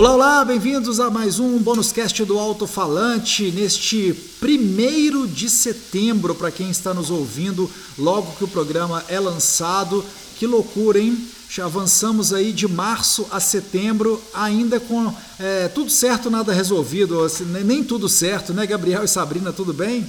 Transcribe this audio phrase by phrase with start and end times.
[0.00, 6.34] Olá, olá, bem-vindos a mais um bônus cast do Alto Falante neste primeiro de setembro
[6.34, 10.02] para quem está nos ouvindo logo que o programa é lançado.
[10.38, 11.28] Que loucura, hein?
[11.50, 17.44] Já avançamos aí de março a setembro, ainda com é, tudo certo, nada resolvido, assim,
[17.44, 20.06] nem tudo certo, né, Gabriel e Sabrina, tudo bem?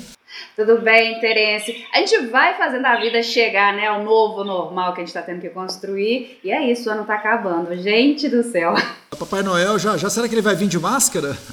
[0.56, 1.86] Tudo bem, Terence?
[1.94, 5.22] A gente vai fazendo a vida chegar, né, ao novo normal que a gente está
[5.22, 6.40] tendo que construir.
[6.44, 7.76] E é isso, o ano está acabando.
[7.78, 8.74] Gente do céu.
[9.18, 11.38] Papai Noel, já, já será que ele vai vir de máscara?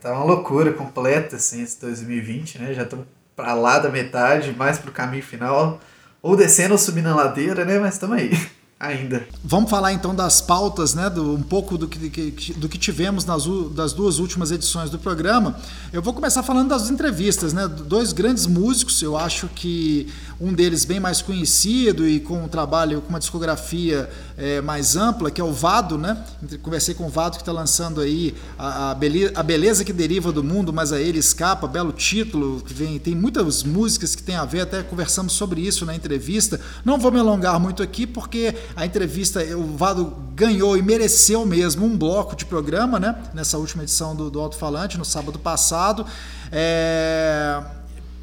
[0.00, 2.74] tá uma loucura completa, assim, esse 2020, né?
[2.74, 5.80] Já estamos para lá da metade, mais pro caminho final.
[6.22, 7.78] Ou descendo ou subindo a ladeira, né?
[7.78, 8.30] Mas estamos aí
[8.78, 9.26] ainda.
[9.42, 13.24] Vamos falar então das pautas, né, do, um pouco do que, que, do que tivemos
[13.24, 15.56] nas das duas últimas edições do programa.
[15.92, 20.08] Eu vou começar falando das entrevistas, né, dois grandes músicos, eu acho que
[20.40, 25.30] um deles bem mais conhecido e com um trabalho com uma discografia é, mais ampla,
[25.30, 26.16] que é o Vado, né?
[26.62, 30.32] Conversei com o Vado que está lançando aí a, a, beleza, a beleza que deriva
[30.32, 34.34] do mundo, mas a ele escapa, belo título, que vem, tem muitas músicas que tem
[34.34, 36.60] a ver, até conversamos sobre isso na entrevista.
[36.84, 41.86] Não vou me alongar muito aqui porque a entrevista, o Vado ganhou e mereceu mesmo
[41.86, 43.16] um bloco de programa, né?
[43.32, 46.04] Nessa última edição do, do Alto Falante, no sábado passado.
[46.50, 47.62] É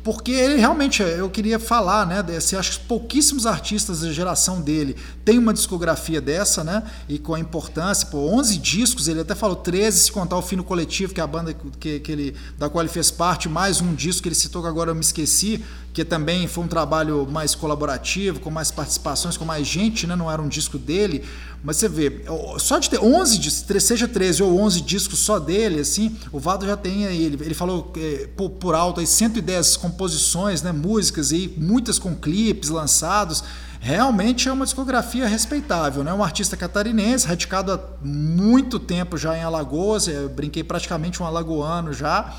[0.04, 4.96] porque ele realmente, eu queria falar, né, desse, acho que pouquíssimos artistas da geração dele
[5.24, 9.56] têm uma discografia dessa, né, e com a importância, pô, 11 discos, ele até falou
[9.56, 12.82] 13 se contar o Fino Coletivo, que é a banda que, que ele, da qual
[12.82, 15.64] ele fez parte, mais um disco que ele citou que agora eu me esqueci,
[15.94, 20.32] que também foi um trabalho mais colaborativo, com mais participações, com mais gente, né, não
[20.32, 21.24] era um disco dele,
[21.64, 22.24] mas você vê,
[22.58, 26.66] só de ter 11 discos, seja 13 ou 11 discos só dele, assim, o Vado
[26.66, 31.32] já tem aí, ele, ele falou é, por, por, alto aí 110 composições, né, músicas
[31.32, 33.44] aí, muitas com clipes lançados.
[33.84, 36.14] Realmente é uma discografia respeitável, né?
[36.14, 41.92] Um artista catarinense, radicado há muito tempo já em Alagoas, eu brinquei praticamente um alagoano
[41.92, 42.32] já.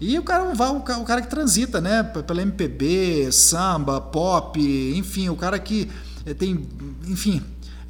[0.00, 2.02] E o cara, o, cara que transita, né?
[2.02, 4.60] Pela MPB, samba, pop,
[4.96, 5.88] enfim, o cara que
[6.26, 6.66] eh, tem,
[7.06, 7.42] enfim,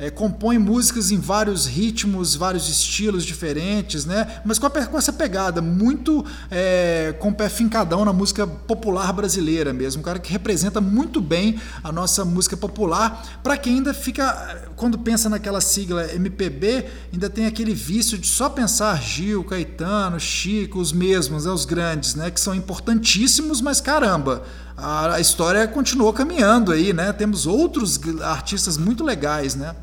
[0.05, 4.41] é, compõe músicas em vários ritmos, vários estilos diferentes, né?
[4.45, 9.11] Mas com, a, com essa pegada muito é, com o pé fincadão na música popular
[9.15, 13.41] brasileira mesmo, um cara que representa muito bem a nossa música popular.
[13.43, 18.51] Para quem ainda fica, quando pensa naquela sigla MPB, ainda tem aquele vício de só
[18.51, 21.51] pensar Gil, Caetano, Chico, os mesmos, né?
[21.51, 22.31] os grandes, né?
[22.31, 24.43] Que são importantíssimos, mas caramba
[24.77, 27.13] a, história continuou caminhando aí, né?
[27.13, 29.75] Temos outros artistas muito legais, né?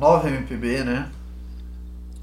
[0.00, 1.10] A nova MPB, né?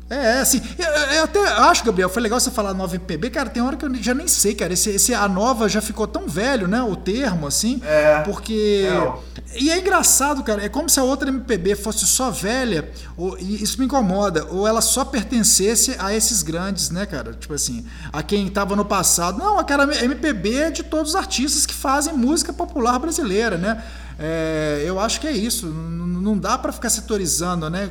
[0.09, 3.61] É, assim, eu, eu, até acho, Gabriel, foi legal você falar nova MPB, cara, tem
[3.61, 6.65] hora que eu já nem sei, cara, esse, esse a nova já ficou tão velho,
[6.65, 8.87] né, o termo, assim, é, porque...
[8.89, 9.37] É.
[9.59, 13.61] E é engraçado, cara, é como se a outra MPB fosse só velha, ou, e
[13.61, 18.23] isso me incomoda, ou ela só pertencesse a esses grandes, né, cara, tipo assim, a
[18.23, 19.37] quem tava no passado.
[19.37, 23.83] Não, aquela MPB é de todos os artistas que fazem música popular brasileira, né,
[24.19, 25.67] é, eu acho que é isso.
[25.67, 27.89] Não dá para ficar setorizando, né?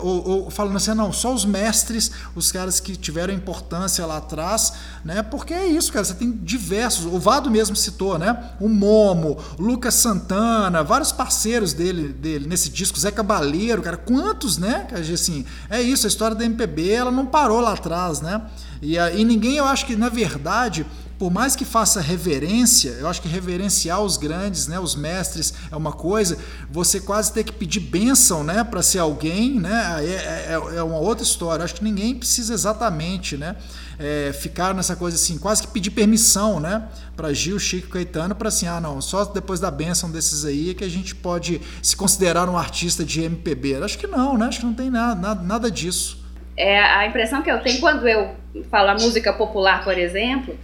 [0.00, 4.72] Ou, ou, falando assim, não, só os mestres, os caras que tiveram importância lá atrás,
[5.04, 5.22] né?
[5.22, 6.04] Porque é isso, cara.
[6.04, 7.06] Você tem diversos.
[7.06, 8.52] O Vado mesmo citou, né?
[8.60, 13.96] O Momo, Lucas Santana, vários parceiros dele, dele nesse disco, Zé Cabaleiro, cara.
[13.96, 14.86] Quantos, né?
[15.12, 16.06] Assim, é isso.
[16.06, 18.42] A história da MPB, ela não parou lá atrás, né?
[18.80, 20.86] E, e ninguém, eu acho que, na verdade
[21.18, 25.76] por mais que faça reverência, eu acho que reverenciar os grandes, né, os mestres é
[25.76, 26.36] uma coisa,
[26.70, 30.98] você quase ter que pedir bênção, né, para ser alguém, né, é, é, é, uma
[30.98, 31.62] outra história.
[31.62, 33.54] Eu acho que ninguém precisa exatamente, né,
[33.98, 38.48] é, ficar nessa coisa assim, quase que pedir permissão, né, para Gil, Chico, Caetano, para
[38.48, 41.96] assim, ah, não, só depois da bênção desses aí é que a gente pode se
[41.96, 43.76] considerar um artista de MPB.
[43.76, 46.24] Eu acho que não, né, acho que não tem nada, nada, nada disso.
[46.56, 48.34] É a impressão que eu tenho quando eu
[48.70, 50.56] falo música popular, por exemplo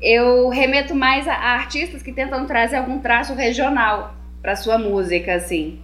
[0.00, 5.78] eu remeto mais a, artistas que tentam trazer algum traço regional para sua música, assim.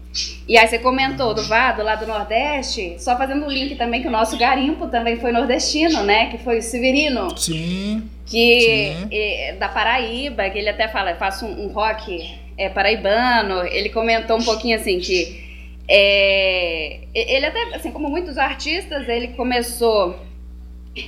[0.47, 4.09] E aí você comentou do Vado, lá do Nordeste, só fazendo o link também que
[4.09, 6.27] o nosso garimpo também foi nordestino, né?
[6.27, 7.37] Que foi o Severino.
[7.39, 8.03] Sim.
[8.27, 9.09] Que sim.
[9.11, 13.65] É, da Paraíba, que ele até fala, faço um, um rock é, paraibano.
[13.67, 15.49] Ele comentou um pouquinho assim que
[15.89, 20.19] é, ele até, assim como muitos artistas, ele começou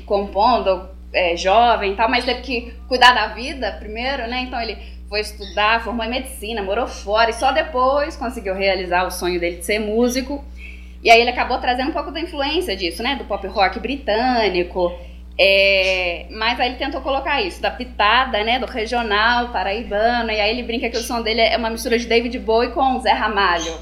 [0.06, 4.42] compondo é, jovem e tal, mas teve que cuidar da vida primeiro, né?
[4.42, 4.78] Então ele
[5.08, 9.56] foi estudar, formou em medicina, morou fora e só depois conseguiu realizar o sonho dele
[9.56, 10.42] de ser músico.
[11.02, 13.16] E aí ele acabou trazendo um pouco da influência disso, né?
[13.16, 14.92] Do pop rock britânico.
[15.38, 18.58] É, mas aí ele tentou colocar isso, da pitada, né?
[18.58, 20.30] Do regional, paraibano.
[20.30, 22.98] E aí ele brinca que o som dele é uma mistura de David Bowie com
[23.00, 23.76] Zé Ramalho.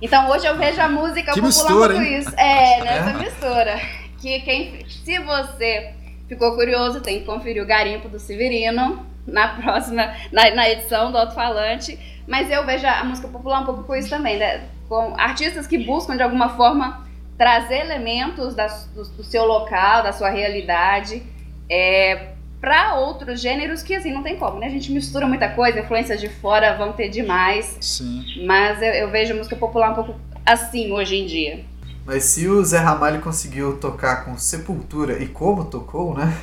[0.00, 2.18] Então hoje eu vejo a música que popular mistura, muito hein?
[2.18, 2.34] isso.
[2.36, 3.80] É, nessa mistura.
[4.20, 5.94] Que quem, se você
[6.28, 11.18] ficou curioso, tem que conferir o garimpo do Severino na próxima, na, na edição do
[11.18, 11.98] Alto-Falante.
[12.26, 14.68] Mas eu vejo a música popular um pouco com isso também, né?
[14.88, 20.12] com artistas que buscam de alguma forma trazer elementos da, do, do, seu local, da
[20.12, 21.22] sua realidade,
[21.70, 24.66] é, para outros gêneros que assim não tem como, né?
[24.66, 27.76] A gente mistura muita coisa, influências de fora vão ter demais.
[27.80, 28.44] Sim.
[28.44, 31.64] Mas eu, eu vejo a música popular um pouco assim hoje em dia.
[32.08, 36.34] Mas se o Zé Ramalho conseguiu tocar com Sepultura e como tocou, né?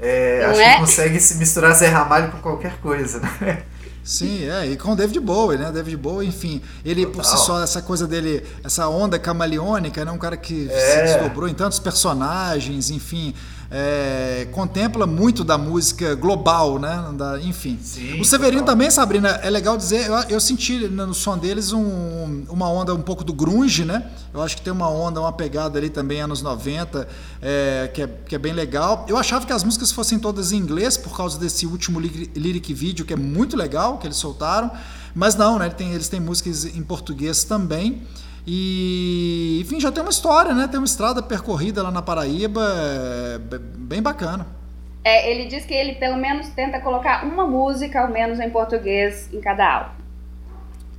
[0.00, 0.74] É, acho é?
[0.74, 3.62] que consegue se misturar Zé Ramalho com qualquer coisa, né?
[4.02, 5.70] Sim, é, e com o David Bowie, né?
[5.70, 7.14] David Bowie, enfim, ele Total.
[7.14, 10.10] por si só, essa coisa dele, essa onda camaleônica, né?
[10.10, 11.06] Um cara que É.
[11.06, 13.32] se desdobrou em tantos personagens, enfim,
[13.76, 17.06] é, contempla muito da música global, né?
[17.16, 17.76] Da, enfim.
[17.82, 18.74] Sim, o Severino total.
[18.76, 23.02] também, Sabrina, é legal dizer, eu, eu senti no som deles um- uma onda um
[23.02, 24.06] pouco do grunge, né?
[24.32, 27.08] Eu acho que tem uma onda, uma pegada ali também anos 90,
[27.42, 29.04] é, que, é, que é bem legal.
[29.08, 32.72] Eu achava que as músicas fossem todas em inglês por causa desse último lyri- lyric
[32.72, 34.70] video, que é muito legal, que eles soltaram.
[35.16, 35.66] Mas não, né?
[35.66, 38.02] Ele tem- eles têm músicas em português também.
[38.46, 40.68] E, enfim, já tem uma história, né?
[40.68, 44.46] Tem uma estrada percorrida lá na Paraíba, é, b- bem bacana.
[45.02, 49.28] É, ele diz que ele pelo menos tenta colocar uma música, ao menos em português,
[49.32, 50.04] em cada álbum.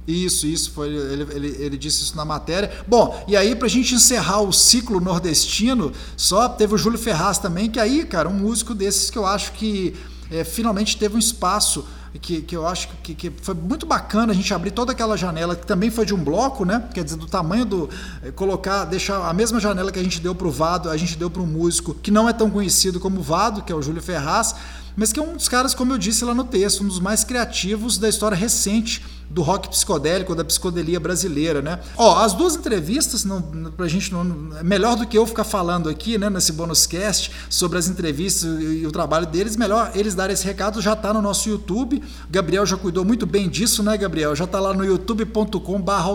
[0.08, 2.72] Isso, isso, foi, ele, ele, ele disse isso na matéria.
[2.88, 7.70] Bom, e aí pra gente encerrar o ciclo nordestino, só teve o Júlio Ferraz também,
[7.72, 9.96] que aí, cara, um músico desses que eu acho que
[10.30, 11.88] é, finalmente teve um espaço
[12.20, 15.56] que, que eu acho que, que foi muito bacana a gente abrir toda aquela janela,
[15.56, 16.88] que também foi de um bloco, né?
[16.94, 17.90] Quer dizer, do tamanho do.
[18.24, 21.30] é, colocar, deixar a mesma janela que a gente deu pro Vado, a gente deu
[21.30, 24.02] para um músico que não é tão conhecido como o Vado, que é o Júlio
[24.02, 24.56] Ferraz,
[24.96, 27.24] mas que é um dos caras, como eu disse lá no texto, um dos mais
[27.24, 31.80] criativos da história recente do rock psicodélico, da psicodelia brasileira, né?
[31.98, 34.56] Ó, as duas entrevistas, não, pra gente não.
[34.58, 38.44] É melhor do que eu ficar falando aqui, né, nesse bonus cast, sobre as entrevistas
[38.44, 41.98] e, e o trabalho deles, melhor eles darem esse recado, já tá no nosso YouTube.
[41.98, 44.36] O Gabriel já cuidou muito bem disso, né, Gabriel?
[44.36, 46.06] Já tá lá no youtube.com/barra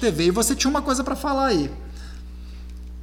[0.00, 0.26] TV.
[0.26, 1.70] E você tinha uma coisa para falar aí.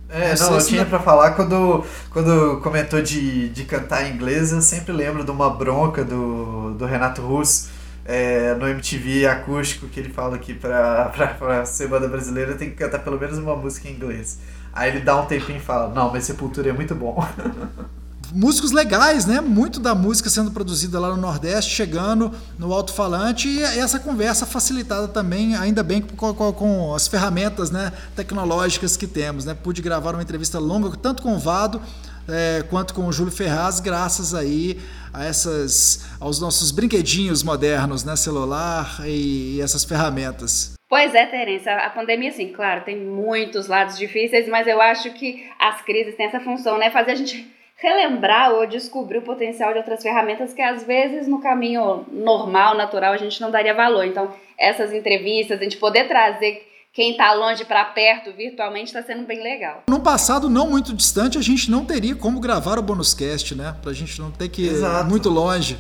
[0.09, 4.13] É, Não não, eu tinha não- pra falar quando, quando comentou de, de cantar em
[4.15, 7.69] inglês, eu sempre lembro de uma bronca do, do Renato Russo
[8.05, 12.69] é, no MTV acústico que ele fala que pra, pra, pra ser banda brasileira tem
[12.69, 14.39] que cantar pelo menos uma música em inglês.
[14.71, 17.25] Aí ele dá um tempinho e fala, não, mas Sepultura é muito bom.
[18.33, 19.39] músicos legais, né?
[19.41, 25.07] Muito da música sendo produzida lá no Nordeste, chegando no alto-falante e essa conversa facilitada
[25.07, 29.53] também, ainda bem com, com- com as ferramentas né, tecnológicas que temos, né?
[29.53, 31.81] Pude gravar uma entrevista longa tanto com o Vado
[32.27, 34.79] eh, quanto com o Júlio Ferraz, graças aí
[35.13, 38.15] a essas, aos nossos brinquedinhos modernos, né?
[38.15, 40.73] Celular e essas ferramentas.
[40.89, 45.43] Pois é, Terence, a pandemia, assim, claro, tem muitos lados difíceis, mas eu acho que
[45.59, 46.89] as crises têm essa função, né?
[46.91, 51.39] Fazer a gente relembrar ou descobrir o potencial de outras ferramentas que às vezes no
[51.39, 54.05] caminho normal, natural, a gente não daria valor.
[54.05, 59.27] Então, essas entrevistas, a gente poder trazer quem está longe para perto virtualmente está sendo
[59.27, 59.83] bem legal.
[59.87, 63.75] Num passado não muito distante, a gente não teria como gravar o bonus cast, né?
[63.83, 65.07] Pra gente não ter que ir Exato.
[65.07, 65.77] muito longe.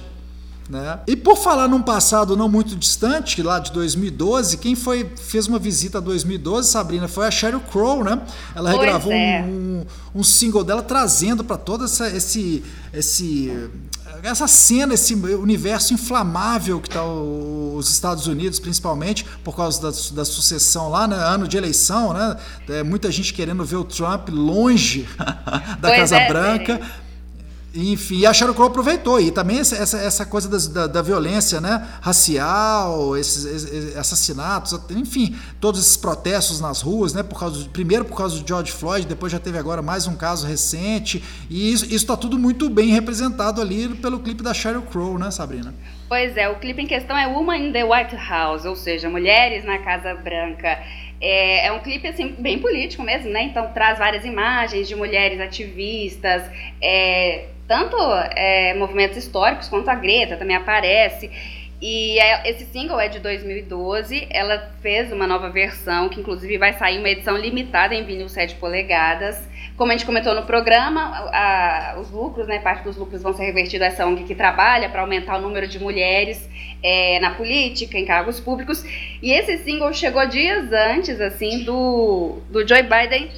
[0.69, 0.99] Né?
[1.07, 5.57] E por falar num passado não muito distante, lá de 2012, quem foi fez uma
[5.57, 8.21] visita a 2012, Sabrina, foi a Sheryl Crow, né?
[8.53, 9.45] Ela Pois regravou é.
[9.47, 13.69] um, um single dela trazendo para toda essa, esse, esse,
[14.21, 20.25] essa cena, esse universo inflamável que está os Estados Unidos, principalmente por causa da, da
[20.25, 21.15] sucessão lá, né?
[21.15, 22.35] ano de eleição, né?
[22.67, 25.07] É, muita gente querendo ver o Trump longe
[25.79, 27.06] da Pois Casa é, Branca.
[27.79, 29.19] Enfim, a Sheryl Crow aproveitou.
[29.21, 34.79] E também essa, essa, essa coisa das- da, da violência né, racial, esses, esses assassinatos,
[34.91, 37.23] enfim, todos esses protestos nas ruas, né?
[37.23, 40.47] Por causa, primeiro por causa do George Floyd, depois já teve agora mais um caso
[40.47, 41.23] recente.
[41.49, 45.73] E isso está tudo muito bem representado ali pelo clipe da Sheryl Crow, né, Sabrina?
[46.09, 49.65] Pois é, o clipe em questão é Woman in the White House, ou seja, Mulheres
[49.65, 50.79] na Casa Branca.
[51.19, 53.43] É, é um clipe assim bem político mesmo, né?
[53.43, 56.43] Então traz várias imagens de mulheres ativistas,
[56.81, 57.97] é, tanto
[58.35, 61.29] é, movimentos históricos quanto a Greta também aparece.
[61.81, 64.27] E é- esse single é de 2012.
[64.29, 68.55] Ela fez uma nova versão, que inclusive vai sair uma edição limitada em vinil 7
[68.55, 69.37] polegadas.
[69.77, 73.43] Como a gente comentou no programa, a- os lucros, né, parte dos lucros vão ser
[73.45, 76.49] revertidos a essa ONG que trabalha para aumentar o número de mulheres
[76.83, 78.83] é, na política, em cargos públicos.
[79.21, 83.31] E esse single chegou dias antes, assim, do, do Joe Biden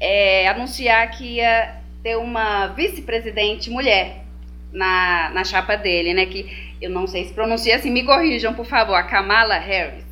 [0.00, 4.24] é, anunciar que ia ter uma vice-presidente mulher
[4.72, 6.24] na, na chapa dele, né?
[6.26, 10.04] Que eu não sei se pronuncia assim, me corrijam, por favor, a Kamala Harris.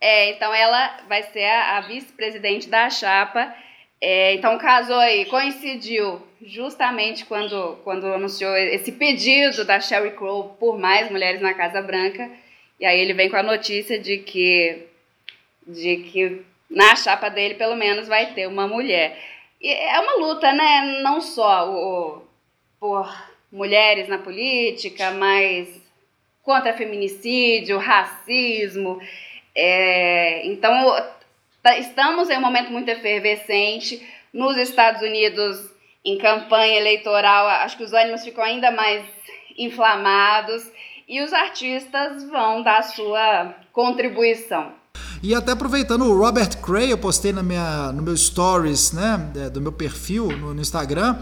[0.00, 3.54] É, então ela vai ser a, a vice-presidente da chapa.
[4.00, 10.78] É, então casou aí, coincidiu justamente quando, quando anunciou esse pedido da Sherry Crow por
[10.78, 12.30] mais mulheres na Casa Branca.
[12.78, 14.86] E aí ele vem com a notícia de que,
[15.66, 19.18] de que na chapa dele, pelo menos, vai ter uma mulher.
[19.60, 21.00] E é uma luta, né?
[21.02, 22.22] Não só o,
[22.78, 23.10] por
[23.50, 25.68] mulheres na política, mas
[26.42, 29.00] contra feminicídio, racismo.
[29.54, 30.72] É, então,
[31.74, 34.06] estamos em um momento muito efervescente.
[34.32, 35.58] Nos Estados Unidos,
[36.04, 39.04] em campanha eleitoral, acho que os ânimos ficam ainda mais
[39.58, 40.70] inflamados
[41.08, 44.72] e os artistas vão dar sua contribuição.
[45.22, 49.50] E até aproveitando o Robert Cray, eu postei na minha, no meu stories, né, é,
[49.50, 51.16] do meu perfil no, no Instagram,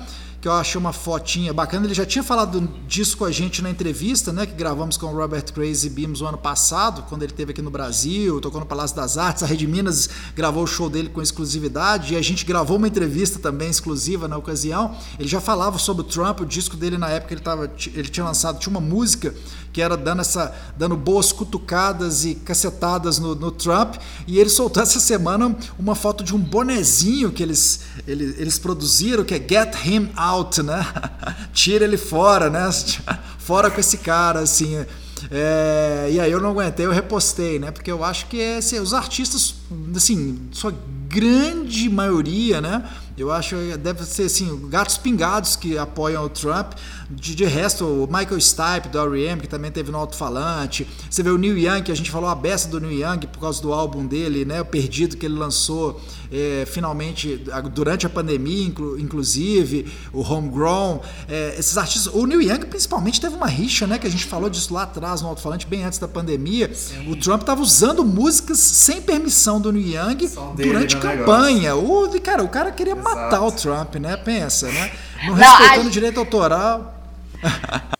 [0.44, 1.86] que eu achei uma fotinha bacana.
[1.86, 5.16] Ele já tinha falado disso com a gente na entrevista, né, que gravamos com o
[5.16, 8.94] Robert Crazy Beams o ano passado, quando ele esteve aqui no Brasil, tocou no Palácio
[8.94, 9.42] das Artes.
[9.42, 13.38] A Rede Minas gravou o show dele com exclusividade e a gente gravou uma entrevista
[13.38, 14.94] também exclusiva na ocasião.
[15.18, 18.26] Ele já falava sobre o Trump, o disco dele na época ele, tava, ele tinha
[18.26, 19.34] lançado, tinha uma música
[19.74, 23.96] que era dando, essa, dando boas cutucadas e cacetadas no, no Trump.
[24.24, 29.24] E ele soltou essa semana uma foto de um bonezinho que eles, eles, eles produziram,
[29.24, 30.84] que é Get Him Out, né?
[31.52, 32.68] Tira ele fora, né?
[33.38, 34.84] Fora com esse cara, assim.
[35.30, 37.70] É, e aí eu não aguentei, eu repostei, né?
[37.70, 39.54] Porque eu acho que é, assim, os artistas,
[39.94, 40.74] assim, sua
[41.08, 42.84] grande maioria, né?
[43.16, 46.72] Eu acho que deve ser assim, gatos pingados que apoiam o Trump.
[47.08, 50.88] De, de resto, o Michael Stipe do R.E.M., que também teve no alto-falante.
[51.08, 53.38] Você vê o Neil Young, que a gente falou a beça do Neil Young por
[53.38, 54.60] causa do álbum dele, né?
[54.60, 56.00] O Perdido que ele lançou
[56.32, 61.00] é, finalmente durante a pandemia, inclu, inclusive, o Homegrown.
[61.28, 62.12] É, esses artistas.
[62.12, 63.98] O Neil Young, principalmente, teve uma rixa, né?
[63.98, 66.74] Que a gente falou disso lá atrás no alto-falante, bem antes da pandemia.
[66.74, 67.10] Sim.
[67.12, 71.76] O Trump estava usando músicas sem permissão do Neil Young durante campanha.
[71.76, 73.03] O, cara, o cara queria.
[73.04, 74.16] Matar o Trump, né?
[74.16, 74.92] Pensa, né?
[75.26, 76.94] Não, respeitando o direito autoral.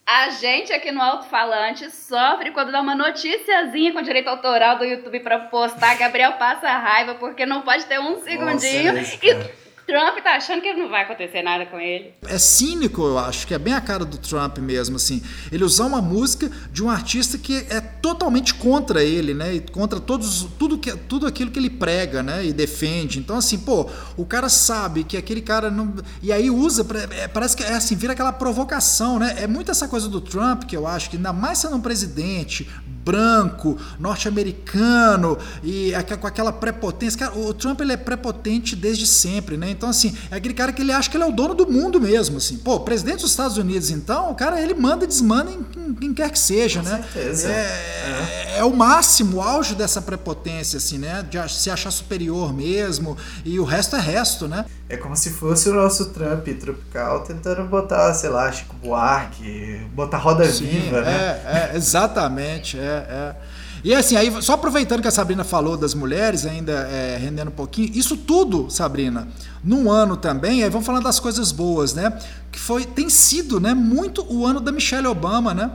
[0.07, 5.21] A gente aqui no Alto-Falante sofre quando dá uma noticiazinha com direito autoral do YouTube
[5.21, 5.97] para postar.
[5.97, 8.93] Gabriel passa raiva porque não pode ter um segundinho.
[8.93, 9.51] Nossa, é
[9.87, 12.15] Trump tá achando que não vai acontecer nada com ele.
[12.27, 15.23] É cínico, eu acho, que é bem a cara do Trump mesmo, assim.
[15.53, 19.55] Ele usar uma música de um artista que é totalmente contra ele, né?
[19.55, 22.45] E contra todos, tudo, que, tudo aquilo que ele prega, né?
[22.47, 23.19] E defende.
[23.19, 25.95] Então, assim, pô, o cara sabe que aquele cara não.
[26.23, 26.87] E aí usa,
[27.19, 29.37] é, parece que é assim, vira aquela provocação, né?
[29.39, 32.69] É muito essa coisa do Trump que eu acho que, ainda mais sendo um presidente
[33.05, 37.19] branco, norte-americano e com aquela prepotência.
[37.19, 39.71] Cara, o Trump ele é prepotente desde sempre, né?
[39.71, 42.01] Então, assim, é aquele cara que ele acha que ele é o dono do mundo
[42.01, 42.57] mesmo, assim.
[42.59, 46.31] Pô, presidente dos Estados Unidos, então, o cara, ele manda e desmanda em quem quer
[46.31, 47.05] que seja, com né?
[47.13, 47.49] Certeza.
[47.49, 48.59] É, é.
[48.59, 51.25] é, o máximo, o auge dessa prepotência, assim, né?
[51.29, 54.65] De se achar superior mesmo e o resto é resto, né?
[54.89, 60.19] É como se fosse o nosso Trump tropical tentando botar, sei lá, Chico Buarque, botar
[60.19, 61.41] roda Sim, viva, né?
[61.45, 63.37] É, é exatamente, é, é.
[63.85, 67.55] E assim, aí, só aproveitando que a Sabrina falou das mulheres, ainda é, rendendo um
[67.55, 69.29] pouquinho, isso tudo, Sabrina,
[69.63, 72.19] num ano também, aí vamos falar das coisas boas, né?
[72.51, 75.71] Que foi, tem sido, né, muito o ano da Michelle Obama, né?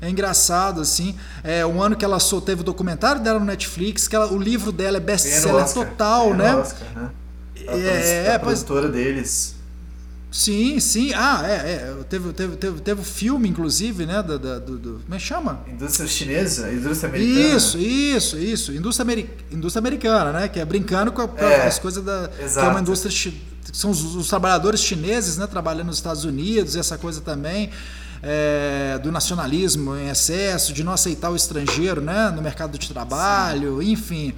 [0.00, 1.14] É engraçado, assim.
[1.44, 4.36] É um ano que ela só teve o documentário dela no Netflix, que ela, o
[4.36, 6.56] livro dela é best-seller total, né?
[6.56, 7.10] Oscar, né?
[7.68, 8.92] A, é, a produtora pois...
[8.92, 9.61] deles.
[10.32, 11.12] Sim, sim.
[11.12, 12.04] Ah, é, é.
[12.08, 14.22] Teve, teve, teve, teve filme, inclusive, né?
[14.22, 15.60] Da, da, do, do, como é que chama?
[15.68, 16.72] Indústria chinesa?
[16.72, 17.56] Indústria americana?
[17.56, 18.72] Isso, isso, isso.
[18.72, 20.48] Indústria, ameri indústria americana, né?
[20.48, 22.30] Que é brincando com, a, com é, as coisas da.
[22.40, 22.60] Exato.
[22.60, 23.34] Que é uma indústria.
[23.74, 25.46] São os, os, trabalhadores chineses, né?
[25.46, 27.68] Trabalhando nos Estados Unidos, essa coisa também.
[28.24, 33.82] É, do nacionalismo em excesso, de não aceitar o estrangeiro né, no mercado de trabalho,
[33.82, 33.90] Sim.
[33.90, 34.34] enfim.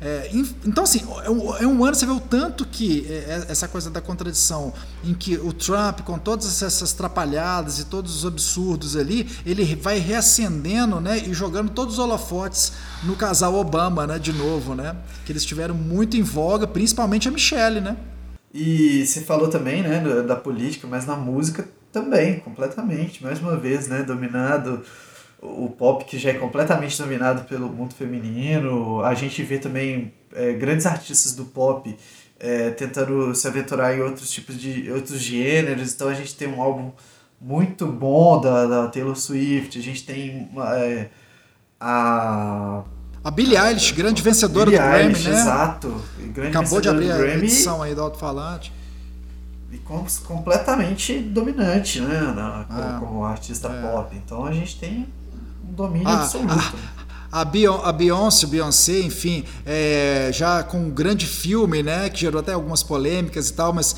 [0.00, 0.30] É,
[0.64, 3.66] então, assim, é um, é um, ano, você vê o tanto que é, é, essa
[3.66, 4.72] coisa da contradição,
[5.02, 9.98] em que o Trump, com todas essas trapalhadas e todos os absurdos ali, ele vai
[9.98, 12.72] reacendendo né, e jogando todos os holofotes
[13.04, 14.96] no casal Obama, né, de novo, né?
[15.24, 17.96] Que eles estiveram muito em voga, principalmente a Michelle, né?
[18.52, 23.56] E você falou também, né, da, da política, mas na música também, completamente, mais uma
[23.56, 24.82] vez, né, dominado
[25.46, 29.02] o pop que já é completamente dominado pelo mundo feminino.
[29.02, 31.96] A gente vê também é, grandes artistas do pop
[32.38, 35.94] é, tentando se aventurar em outros tipos de outros gêneros.
[35.94, 36.90] Então a gente tem um álbum
[37.40, 39.78] muito bom da, da Taylor Swift.
[39.78, 40.48] A gente tem
[40.78, 41.08] é,
[41.80, 42.82] a
[43.22, 45.40] a Billie Eilish, grande vencedora Billie do Grammy, Eilish, né?
[45.40, 46.02] Exato.
[46.48, 48.72] Acabou de abrir a edição aí do alto-falante
[49.72, 49.78] e
[50.24, 53.82] completamente dominante, né, na, como, ah, como artista é.
[53.82, 54.16] pop.
[54.16, 55.08] Então a gente tem
[55.72, 56.54] domínio ah, absoluto.
[57.30, 62.52] A, a, Beyoncé, Beyoncé, enfim, é, já com um grande filme, né, que gerou até
[62.52, 63.94] algumas polêmicas e tal, mas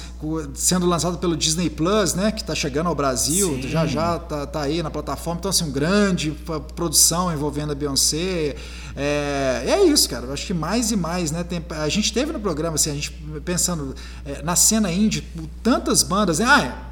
[0.55, 3.69] sendo lançado pelo Disney Plus, né, que está chegando ao Brasil, Sim.
[3.69, 6.35] já já tá, tá, aí na plataforma, então assim, um grande
[6.75, 8.57] produção envolvendo a Beyoncé.
[8.97, 10.27] É, é isso, cara.
[10.27, 11.45] Eu acho que mais e mais, né?
[11.45, 13.13] Tem, a gente teve no programa, assim, a gente
[13.45, 13.95] pensando
[14.27, 15.23] é, na cena indie,
[15.63, 16.47] tantas bandas, né?
[16.49, 16.88] Ah,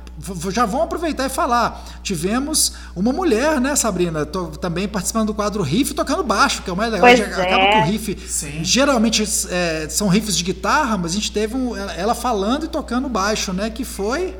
[0.50, 1.85] já vão aproveitar e falar.
[2.02, 6.73] Tivemos uma mulher, né, Sabrina, tô, também participando do quadro riff tocando baixo, que é
[6.73, 7.08] o mais legal.
[7.08, 7.73] Pois Acaba é.
[7.73, 8.64] que o riff Sim.
[8.64, 13.08] geralmente é, são riffs de guitarra, mas a gente teve um, ela falando e tocando
[13.08, 13.70] baixo, né?
[13.70, 14.35] Que foi.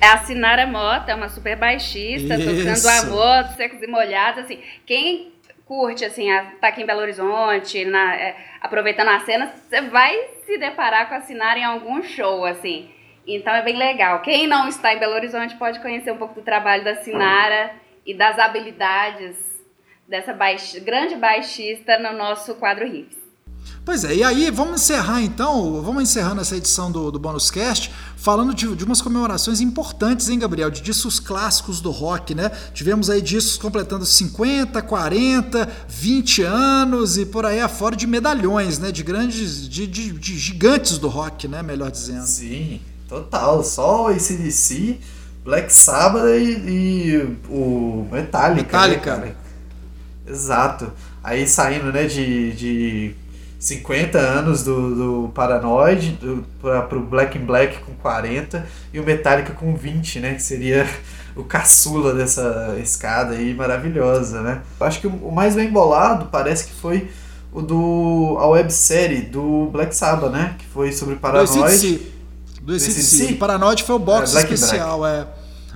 [0.00, 2.74] É a Sinara Mota, uma super baixista, Isso.
[2.74, 4.58] tocando amor, secos e molhados, assim.
[4.86, 5.32] Quem
[5.66, 10.16] curte, assim, a, tá aqui em Belo Horizonte, na, é, aproveitando a cena, você vai
[10.44, 12.88] se deparar com a Sinara em algum show, assim.
[13.26, 14.22] Então é bem legal.
[14.22, 17.72] Quem não está em Belo Horizonte pode conhecer um pouco do trabalho da Sinara
[18.04, 19.36] e das habilidades
[20.08, 20.74] dessa baix...
[20.82, 23.20] grande baixista no nosso quadro Riffs.
[23.84, 27.90] Pois é, e aí vamos encerrar então, vamos encerrando essa edição do, do Bonus Cast,
[28.16, 30.70] falando de, de umas comemorações importantes, hein, Gabriel?
[30.70, 32.50] De discos clássicos do rock, né?
[32.74, 38.92] Tivemos aí discos completando 50, 40, 20 anos e por aí afora de medalhões, né?
[38.92, 41.62] De grandes, de, de, de gigantes do rock, né?
[41.62, 42.26] Melhor dizendo.
[42.26, 42.80] Sim.
[43.10, 44.98] Total, só esse DC,
[45.44, 48.62] Black Sabbath e, e o Metallica.
[48.62, 49.16] Metallica.
[49.16, 49.34] Né,
[50.24, 50.92] Exato.
[51.20, 53.14] Aí saindo né, de, de
[53.58, 59.04] 50 anos do, do Paranoid do, pra, pro Black in Black com 40 e o
[59.04, 60.34] Metallica com 20, né?
[60.34, 60.88] Que seria
[61.34, 64.62] o caçula dessa escada aí maravilhosa, né?
[64.78, 67.10] Acho que o mais bem bolado parece que foi
[67.52, 70.54] o do a websérie do Black Sabbath, né?
[70.56, 72.19] Que foi sobre Paranoid.
[72.70, 73.34] Do ACDC.
[73.34, 75.26] Paranoid foi o box é, especial, é.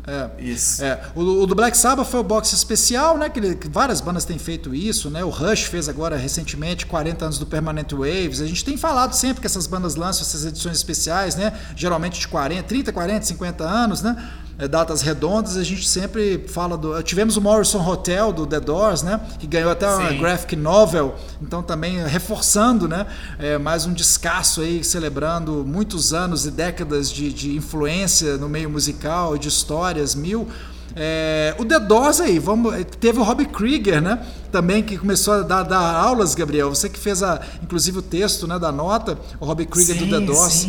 [0.07, 0.85] É, isso.
[0.85, 1.01] É.
[1.15, 3.29] O, o, do Black Sabbath foi o box especial, né?
[3.29, 5.25] Que, que, várias bandas têm feito isso, né?
[5.25, 8.41] O Rush fez agora recentemente 40 anos do Permanent Waves.
[8.41, 11.53] A gente tem falado sempre que essas bandas lançam essas edições especiais, né?
[11.75, 14.31] Geralmente de 40, 30, 40, 50 anos, né?
[14.59, 17.03] É, datas redondas, a gente sempre fala do.
[17.03, 19.21] Tivemos o Morrison Hotel do The Doors, né?
[19.39, 20.19] Que ganhou até uma Sim.
[20.19, 23.07] graphic novel, então também reforçando, né?
[23.39, 28.71] É, mais um descasso aí, celebrando muitos anos e décadas de, de influência no meio
[28.71, 30.49] musical, de histórias mil.
[30.97, 34.25] É, o The Doors aí, vamos, teve o Robbie Krieger, né?
[34.53, 36.69] Também que começou a dar, dar, aulas, Gabriel.
[36.69, 40.21] Você que fez a, inclusive o texto né, da nota, o Robbie Krieger sim, do
[40.21, 40.69] The Doors.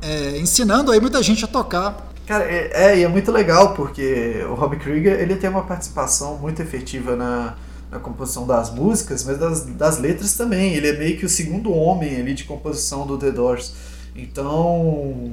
[0.00, 4.44] É, ensinando aí muita gente a tocar Cara, é, é, e é muito legal porque
[4.50, 7.56] o Rob Krieger ele tem uma participação muito efetiva na,
[7.90, 10.74] na composição das músicas, mas das, das letras também.
[10.74, 13.72] Ele é meio que o segundo homem ali de composição do The Doors.
[14.14, 15.32] Então,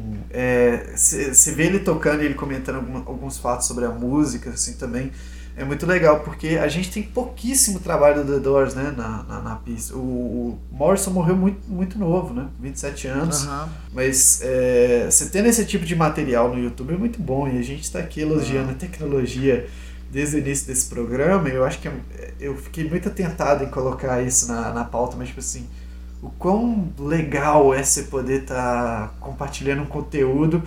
[0.95, 5.12] você é, vê ele tocando e ele comentando alguns fatos sobre a música, assim, também
[5.57, 9.41] é muito legal, porque a gente tem pouquíssimo trabalho do The Doors, né, na, na,
[9.41, 9.95] na pista.
[9.95, 13.69] O, o, Morrison morreu muito, muito novo, né, 27 anos, uhum.
[13.93, 17.61] mas é, você tendo esse tipo de material no YouTube é muito bom, e a
[17.61, 18.75] gente está aqui elogiando uhum.
[18.75, 19.67] a tecnologia
[20.11, 21.89] desde o início desse programa, eu acho que
[22.39, 25.67] eu fiquei muito atentado em colocar isso na, na pauta, mas tipo assim,
[26.21, 30.63] o quão legal é você poder estar tá compartilhando um conteúdo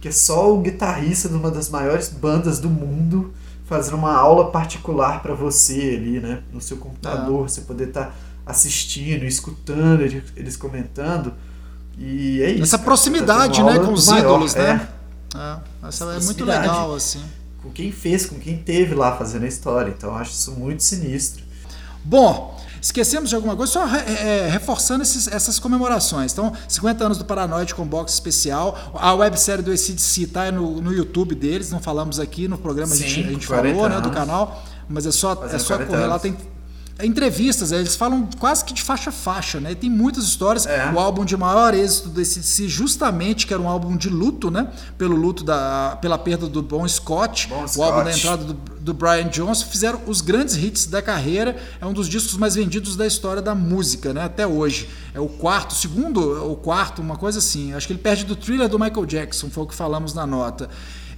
[0.00, 3.32] que é só o guitarrista de uma das maiores bandas do mundo
[3.68, 6.42] fazendo uma aula particular para você ali, né?
[6.52, 7.48] No seu computador, é.
[7.48, 8.12] você poder estar tá
[8.46, 11.34] assistindo, escutando eles comentando.
[11.98, 12.62] E é isso.
[12.62, 14.88] Essa proximidade, né, com os maior, ídolos, né?
[15.34, 15.38] É.
[15.38, 15.88] é.
[15.88, 17.22] Essa é muito legal, assim.
[17.62, 19.92] Com quem fez, com quem teve lá fazendo a história.
[19.96, 21.44] Então eu acho isso muito sinistro.
[22.04, 23.72] Bom, Esquecemos de alguma coisa?
[23.72, 26.32] Só é, é, reforçando esses, essas comemorações.
[26.32, 28.92] Então, 50 anos do Paranoide com box especial.
[28.94, 33.04] A websérie do ACDC está no, no YouTube deles, não falamos aqui no programa, Sim,
[33.04, 36.18] a gente, a gente falou né, do canal, mas é só, é só correr lá.
[36.18, 36.36] Tem,
[37.04, 39.74] entrevistas, eles falam quase que de faixa a faixa, né?
[39.74, 40.66] Tem muitas histórias.
[40.66, 40.90] É.
[40.92, 44.68] O álbum de maior êxito desse si, justamente que era um álbum de luto, né?
[44.96, 47.90] Pelo luto da pela perda do Bon Scott, bon o Scott.
[47.90, 51.56] álbum da entrada do, do Brian Johnson, fizeram os grandes hits da carreira.
[51.80, 54.24] É um dos discos mais vendidos da história da música, né?
[54.24, 54.88] Até hoje.
[55.14, 57.72] É o quarto, segundo ou quarto, uma coisa assim.
[57.74, 60.68] Acho que ele perde do Thriller do Michael Jackson, foi o que falamos na nota.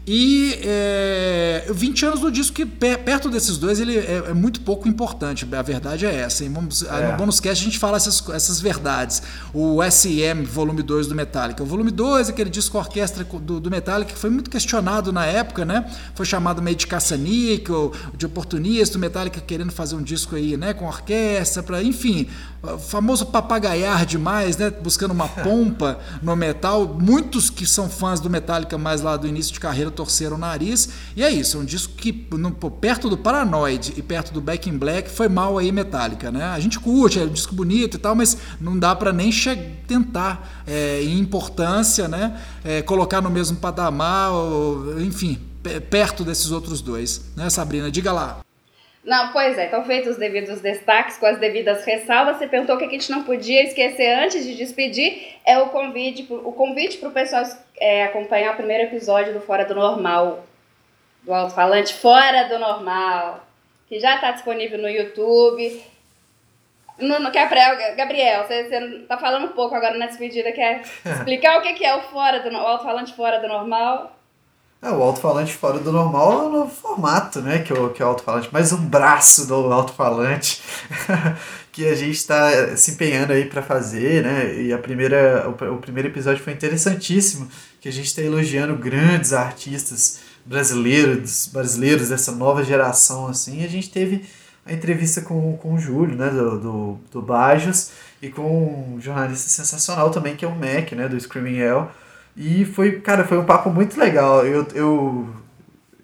[0.07, 4.89] E é, 20 anos do disco que perto desses dois ele é, é, muito pouco
[4.89, 6.43] importante, a verdade é essa.
[6.49, 7.11] Vamos, é.
[7.11, 9.23] No Bonus Cast a gente fala essas, essas verdades.
[9.53, 11.63] O SM, volume 2 do Metallica.
[11.63, 15.65] O volume 2, aquele disco orquestra do, do Metallica, que foi muito questionado na época,
[15.65, 15.85] né?
[16.15, 20.73] Foi chamado meio de caça-níquel, de oportunista, o Metallica querendo fazer um disco aí, né,
[20.73, 22.27] com orquestra, para enfim,
[22.63, 24.71] o famoso papagaiar demais, né?
[24.71, 26.87] Buscando uma pompa no metal.
[26.87, 30.89] Muitos que são fãs do Metallica mais lá do início de carreira torceram o nariz.
[31.17, 34.69] E é isso, é um disco que no, perto do Paranoid e perto do Back
[34.69, 36.45] in Black foi mal aí Metallica, né?
[36.45, 39.31] A gente curte, é um disco bonito e tal, mas não dá para nem
[39.87, 42.41] tentar é, em importância, né?
[42.65, 45.39] É, colocar no mesmo patamar, ou, enfim,
[45.89, 47.91] perto desses outros dois, né, Sabrina?
[47.91, 48.41] Diga lá.
[49.03, 52.79] Não, pois é, então feitos os devidos destaques com as devidas ressalvas, você perguntou o
[52.79, 57.09] que a gente não podia esquecer antes de despedir, é o convite, o convite para
[57.09, 57.43] o pessoal
[57.79, 60.45] é, acompanhar o primeiro episódio do Fora do Normal,
[61.23, 63.47] do alto-falante Fora do Normal,
[63.89, 65.83] que já está disponível no YouTube.
[66.99, 68.69] No, no, Gabriel, Gabriel, você,
[69.01, 72.41] está falando um pouco agora na despedida, quer explicar o que, que é o, fora
[72.41, 74.15] do, o alto-falante Fora do Normal?
[74.83, 77.59] É, o alto-falante fora do normal é no formato, né?
[77.59, 80.63] Que é o, que é o alto-falante, mais um braço do alto-falante
[81.71, 84.59] que a gente está se empenhando aí para fazer, né?
[84.59, 87.47] E a primeira, o, o, primeiro episódio foi interessantíssimo,
[87.79, 93.61] que a gente está elogiando grandes artistas brasileiros, brasileiros dessa nova geração, assim.
[93.61, 94.25] E a gente teve
[94.65, 96.31] a entrevista com, com o Júlio, né?
[96.31, 97.91] Do, do, do Bajos,
[98.23, 101.07] e com um jornalista sensacional também, que é o Mac, né?
[101.07, 101.91] Do Screaming Hell
[102.37, 104.47] e foi, cara, foi um papo muito legal.
[104.47, 105.29] Eu, eu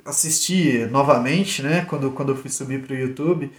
[0.05, 3.51] assisti novamente, né, quando, quando eu fui subir para o YouTube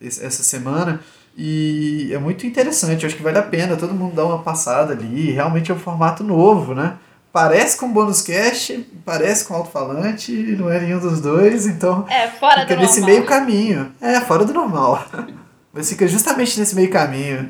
[0.00, 1.00] essa semana.
[1.36, 4.92] E é muito interessante, eu acho que vale a pena todo mundo dar uma passada
[4.92, 5.30] ali.
[5.30, 6.96] Realmente é um formato novo, né?
[7.32, 12.04] Parece com bônus cast, parece com alto-falante, não é nenhum dos dois, então.
[12.08, 13.16] É, fora fica do nesse normal.
[13.16, 13.92] meio caminho.
[14.00, 15.04] É, fora do normal.
[15.72, 17.48] Mas fica justamente nesse meio caminho.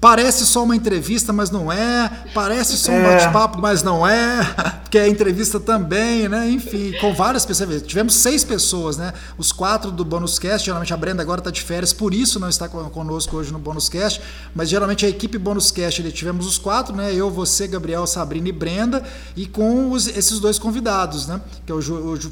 [0.00, 2.10] Parece só uma entrevista, mas não é.
[2.32, 3.16] Parece só um é.
[3.18, 4.40] bate-papo, mas não é.
[4.80, 6.48] Porque é entrevista também, né?
[6.50, 7.82] Enfim, com várias pessoas.
[7.82, 9.12] Tivemos seis pessoas, né?
[9.36, 10.64] Os quatro do Bônus Cast.
[10.64, 13.90] Geralmente a Brenda agora está de férias, por isso não está conosco hoje no Bônus
[13.90, 14.22] Cast.
[14.54, 17.14] Mas geralmente a equipe Bônus Cast, tivemos os quatro, né?
[17.14, 19.04] Eu, você, Gabriel, Sabrina e Brenda.
[19.36, 21.42] E com os, esses dois convidados, né?
[21.66, 21.76] Que é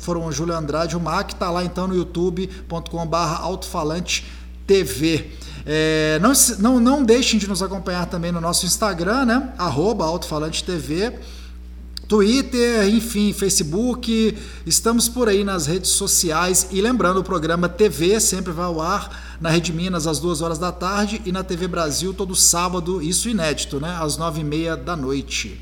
[0.00, 1.32] foram o Júlio Andrade e o Mac.
[1.32, 4.26] Está lá então no youtube.com/barra alto-falante
[4.66, 5.32] TV.
[5.70, 9.52] É, não, não, não deixem de nos acompanhar também no nosso Instagram, né?
[9.58, 11.18] Arroba Alto-Falante TV.
[12.08, 18.50] Twitter, enfim, Facebook, estamos por aí nas redes sociais e lembrando o programa TV sempre
[18.50, 22.14] vai ao ar na Rede Minas às duas horas da tarde e na TV Brasil
[22.14, 23.94] todo sábado, isso inédito, né?
[24.00, 25.60] Às nove e meia da noite.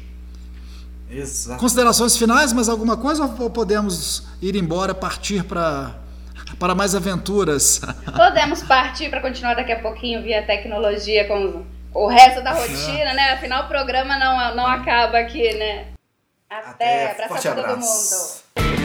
[1.10, 1.58] Exato.
[1.58, 5.98] Considerações finais, mais alguma coisa ou podemos ir embora, partir para
[6.58, 7.80] para mais aventuras.
[8.14, 13.32] Podemos partir para continuar daqui a pouquinho via tecnologia com o resto da rotina, né?
[13.32, 15.86] Afinal, o programa não, não acaba aqui, né?
[16.48, 18.44] Até, Até abraço a todo abraço.
[18.56, 18.75] mundo.